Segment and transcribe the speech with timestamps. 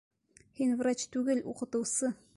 [0.61, 2.15] Һин врач түгел, уҡытыусы.